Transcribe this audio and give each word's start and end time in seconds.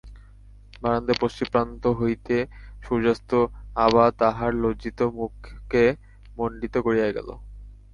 বারান্দায় 0.81 1.19
পশ্চিম-প্রান্ত 1.19 1.83
হইতে 1.99 2.35
সূর্যাস্ত-আভা 2.83 4.05
তাহার 4.19 4.51
লজ্জিত 4.63 4.99
মুখকে 5.17 5.83
মণ্ডিত 6.37 6.75
করিয়া 6.85 7.09
গেল। 7.09 7.29